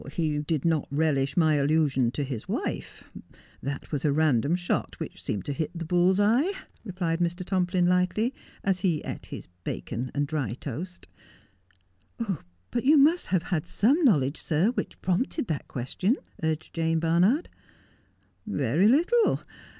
'He 0.13 0.39
did 0.39 0.65
not 0.65 0.87
relish 0.89 1.37
my 1.37 1.57
allusion 1.57 2.09
to 2.13 2.23
his 2.23 2.47
wife. 2.47 3.03
That 3.61 3.91
was 3.91 4.03
a 4.03 4.11
random 4.11 4.55
shot 4.55 4.99
which 4.99 5.21
seemed 5.21 5.45
to 5.45 5.53
hit 5.53 5.69
the 5.77 5.85
bull's 5.85 6.19
eye,' 6.19 6.53
replied 6.83 7.19
Mr. 7.19 7.45
Tomplin 7.45 7.85
lightly, 7.85 8.33
as 8.63 8.79
he 8.79 9.05
eat 9.05 9.27
his 9.27 9.45
bacon 9.63 10.09
and 10.15 10.25
dry 10.25 10.55
toast 10.55 11.07
'But 12.17 12.83
you 12.83 12.97
must 12.97 13.27
have 13.27 13.43
had 13.43 13.67
some 13.67 14.03
knowledge, 14.03 14.41
sir, 14.41 14.71
which 14.71 14.99
prompted 15.01 15.45
that 15.49 15.67
question 15.67 16.17
%' 16.27 16.33
urged 16.43 16.73
Jane 16.73 16.97
Barnard.' 16.99 17.49
Very 18.47 18.87
little. 18.87 19.41